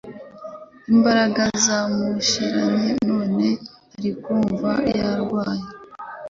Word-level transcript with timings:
imbaraga 0.91 1.41
zamushiranye 1.65 2.89
none 3.09 3.47
arikumva 3.95 4.71
yarwaye 4.97 5.65